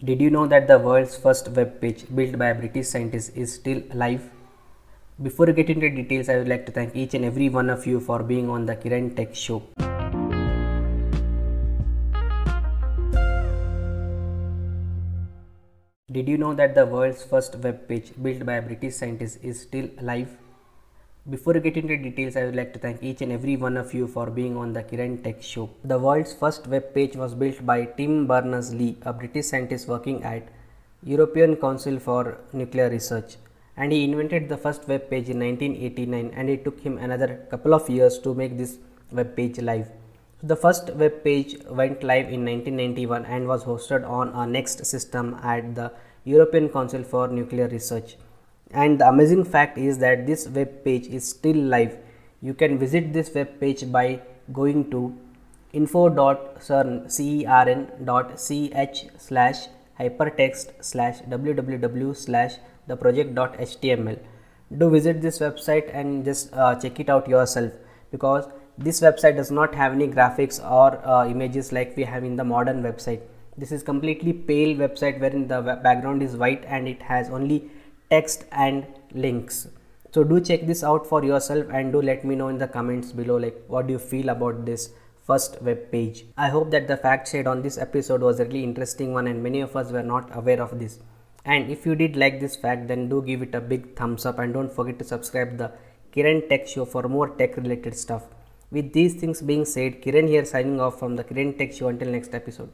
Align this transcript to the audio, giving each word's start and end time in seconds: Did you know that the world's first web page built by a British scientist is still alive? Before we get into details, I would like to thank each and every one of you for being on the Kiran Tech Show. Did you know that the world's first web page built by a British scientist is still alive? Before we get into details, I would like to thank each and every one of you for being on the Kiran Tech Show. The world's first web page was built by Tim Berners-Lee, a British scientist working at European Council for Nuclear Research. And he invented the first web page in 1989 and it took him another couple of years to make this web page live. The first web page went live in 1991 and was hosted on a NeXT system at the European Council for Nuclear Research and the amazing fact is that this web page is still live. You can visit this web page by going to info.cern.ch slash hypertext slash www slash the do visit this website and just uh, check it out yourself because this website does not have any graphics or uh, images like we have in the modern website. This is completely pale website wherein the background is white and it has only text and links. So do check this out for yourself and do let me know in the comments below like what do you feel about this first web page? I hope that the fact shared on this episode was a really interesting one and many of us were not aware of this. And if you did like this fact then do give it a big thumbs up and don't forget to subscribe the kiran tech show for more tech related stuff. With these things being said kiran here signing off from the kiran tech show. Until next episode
Did 0.00 0.20
you 0.20 0.30
know 0.30 0.46
that 0.46 0.68
the 0.68 0.78
world's 0.78 1.16
first 1.16 1.48
web 1.48 1.80
page 1.80 2.04
built 2.14 2.38
by 2.38 2.50
a 2.50 2.54
British 2.54 2.86
scientist 2.86 3.36
is 3.36 3.52
still 3.52 3.82
alive? 3.90 4.30
Before 5.20 5.46
we 5.46 5.52
get 5.54 5.70
into 5.70 5.90
details, 5.90 6.28
I 6.28 6.36
would 6.36 6.46
like 6.46 6.66
to 6.66 6.70
thank 6.70 6.94
each 6.94 7.14
and 7.14 7.24
every 7.24 7.48
one 7.48 7.68
of 7.68 7.84
you 7.84 7.98
for 7.98 8.22
being 8.22 8.48
on 8.48 8.64
the 8.64 8.76
Kiran 8.76 9.16
Tech 9.16 9.34
Show. 9.34 9.60
Did 16.12 16.28
you 16.28 16.38
know 16.38 16.54
that 16.54 16.76
the 16.76 16.86
world's 16.86 17.24
first 17.24 17.56
web 17.56 17.88
page 17.88 18.12
built 18.22 18.46
by 18.46 18.54
a 18.54 18.62
British 18.62 18.94
scientist 18.94 19.38
is 19.42 19.60
still 19.60 19.88
alive? 19.98 20.28
Before 21.30 21.52
we 21.52 21.60
get 21.60 21.76
into 21.76 21.94
details, 21.94 22.36
I 22.36 22.44
would 22.46 22.56
like 22.56 22.72
to 22.72 22.78
thank 22.78 23.02
each 23.02 23.20
and 23.20 23.30
every 23.30 23.54
one 23.56 23.76
of 23.76 23.92
you 23.92 24.06
for 24.08 24.30
being 24.30 24.56
on 24.56 24.72
the 24.72 24.82
Kiran 24.82 25.22
Tech 25.22 25.42
Show. 25.42 25.68
The 25.84 25.98
world's 25.98 26.32
first 26.32 26.66
web 26.66 26.94
page 26.94 27.16
was 27.16 27.34
built 27.34 27.66
by 27.66 27.84
Tim 27.84 28.26
Berners-Lee, 28.26 28.96
a 29.02 29.12
British 29.12 29.48
scientist 29.48 29.88
working 29.88 30.24
at 30.24 30.48
European 31.02 31.56
Council 31.56 31.98
for 31.98 32.38
Nuclear 32.54 32.88
Research. 32.88 33.36
And 33.76 33.92
he 33.92 34.04
invented 34.04 34.48
the 34.48 34.56
first 34.56 34.88
web 34.88 35.10
page 35.10 35.28
in 35.28 35.38
1989 35.40 36.32
and 36.34 36.48
it 36.48 36.64
took 36.64 36.80
him 36.80 36.96
another 36.96 37.46
couple 37.50 37.74
of 37.74 37.90
years 37.90 38.18
to 38.20 38.32
make 38.32 38.56
this 38.56 38.78
web 39.12 39.36
page 39.36 39.58
live. 39.58 39.90
The 40.42 40.56
first 40.56 40.94
web 40.94 41.22
page 41.24 41.58
went 41.68 42.02
live 42.02 42.32
in 42.32 42.46
1991 42.46 43.26
and 43.26 43.46
was 43.46 43.64
hosted 43.64 44.08
on 44.08 44.28
a 44.28 44.46
NeXT 44.56 44.86
system 44.86 45.38
at 45.42 45.74
the 45.74 45.92
European 46.24 46.70
Council 46.70 47.02
for 47.02 47.28
Nuclear 47.28 47.68
Research 47.68 48.16
and 48.72 49.00
the 49.00 49.08
amazing 49.08 49.44
fact 49.44 49.78
is 49.78 49.98
that 49.98 50.26
this 50.26 50.48
web 50.48 50.84
page 50.84 51.06
is 51.06 51.28
still 51.28 51.56
live. 51.56 51.96
You 52.42 52.54
can 52.54 52.78
visit 52.78 53.12
this 53.12 53.34
web 53.34 53.58
page 53.60 53.90
by 53.90 54.20
going 54.52 54.90
to 54.90 55.16
info.cern.ch 55.72 56.58
slash 59.18 59.66
hypertext 59.98 60.84
slash 60.84 61.20
www 61.22 62.16
slash 62.16 62.54
the 62.86 62.96
do 64.76 64.90
visit 64.90 65.22
this 65.22 65.38
website 65.38 65.94
and 65.94 66.24
just 66.24 66.52
uh, 66.52 66.74
check 66.74 67.00
it 67.00 67.08
out 67.08 67.28
yourself 67.28 67.72
because 68.10 68.46
this 68.76 69.00
website 69.00 69.36
does 69.36 69.50
not 69.50 69.74
have 69.74 69.92
any 69.92 70.06
graphics 70.06 70.62
or 70.62 71.04
uh, 71.06 71.26
images 71.26 71.72
like 71.72 71.96
we 71.96 72.04
have 72.04 72.22
in 72.22 72.36
the 72.36 72.44
modern 72.44 72.82
website. 72.82 73.20
This 73.56 73.72
is 73.72 73.82
completely 73.82 74.32
pale 74.32 74.76
website 74.76 75.20
wherein 75.20 75.48
the 75.48 75.62
background 75.82 76.22
is 76.22 76.36
white 76.36 76.64
and 76.66 76.86
it 76.86 77.02
has 77.02 77.30
only 77.30 77.70
text 78.10 78.44
and 78.52 78.86
links. 79.12 79.68
So 80.14 80.24
do 80.24 80.40
check 80.40 80.66
this 80.66 80.82
out 80.82 81.06
for 81.06 81.22
yourself 81.22 81.66
and 81.70 81.92
do 81.92 82.00
let 82.00 82.24
me 82.24 82.34
know 82.34 82.48
in 82.48 82.58
the 82.58 82.66
comments 82.66 83.12
below 83.12 83.36
like 83.36 83.62
what 83.66 83.86
do 83.86 83.92
you 83.92 83.98
feel 83.98 84.30
about 84.30 84.64
this 84.64 84.90
first 85.26 85.60
web 85.60 85.92
page? 85.92 86.24
I 86.36 86.48
hope 86.48 86.70
that 86.70 86.88
the 86.88 86.96
fact 86.96 87.28
shared 87.28 87.46
on 87.46 87.60
this 87.62 87.76
episode 87.76 88.22
was 88.22 88.40
a 88.40 88.46
really 88.46 88.64
interesting 88.64 89.12
one 89.12 89.26
and 89.26 89.42
many 89.42 89.60
of 89.60 89.76
us 89.76 89.92
were 89.92 90.02
not 90.02 90.34
aware 90.34 90.62
of 90.62 90.78
this. 90.78 90.98
And 91.44 91.70
if 91.70 91.84
you 91.84 91.94
did 91.94 92.16
like 92.16 92.40
this 92.40 92.56
fact 92.56 92.88
then 92.88 93.08
do 93.10 93.22
give 93.22 93.42
it 93.42 93.54
a 93.54 93.60
big 93.60 93.94
thumbs 93.96 94.24
up 94.24 94.38
and 94.38 94.54
don't 94.54 94.72
forget 94.72 94.98
to 95.00 95.04
subscribe 95.04 95.58
the 95.58 95.72
kiran 96.12 96.48
tech 96.48 96.66
show 96.66 96.86
for 96.86 97.02
more 97.02 97.28
tech 97.28 97.56
related 97.58 97.94
stuff. 97.94 98.24
With 98.70 98.92
these 98.92 99.14
things 99.14 99.42
being 99.42 99.66
said 99.66 100.02
kiran 100.02 100.28
here 100.28 100.44
signing 100.46 100.80
off 100.80 100.98
from 100.98 101.16
the 101.16 101.24
kiran 101.24 101.56
tech 101.58 101.72
show. 101.74 101.88
Until 101.88 102.08
next 102.08 102.34
episode 102.34 102.66